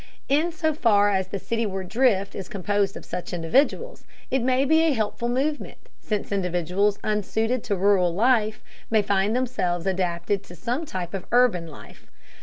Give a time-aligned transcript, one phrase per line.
[0.27, 4.81] In so far as the cityward drift is composed of such individuals, it may be
[4.81, 10.87] a helpful movement, since individuals unsuited to rural life may find themselves adapted to some
[10.87, 12.07] type of urban life.